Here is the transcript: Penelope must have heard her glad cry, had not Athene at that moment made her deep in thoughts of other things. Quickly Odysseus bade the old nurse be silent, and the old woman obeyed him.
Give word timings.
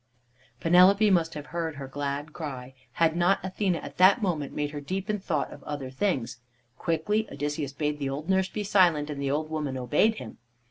Penelope 0.59 1.11
must 1.11 1.35
have 1.35 1.45
heard 1.53 1.75
her 1.75 1.87
glad 1.87 2.33
cry, 2.33 2.73
had 2.93 3.15
not 3.15 3.37
Athene 3.43 3.75
at 3.75 3.97
that 3.97 4.19
moment 4.19 4.51
made 4.51 4.71
her 4.71 4.81
deep 4.81 5.11
in 5.11 5.19
thoughts 5.19 5.53
of 5.53 5.61
other 5.63 5.91
things. 5.91 6.39
Quickly 6.75 7.29
Odysseus 7.31 7.71
bade 7.71 7.99
the 7.99 8.09
old 8.09 8.27
nurse 8.27 8.49
be 8.49 8.63
silent, 8.63 9.11
and 9.11 9.21
the 9.21 9.29
old 9.29 9.51
woman 9.51 9.77
obeyed 9.77 10.15
him. 10.15 10.39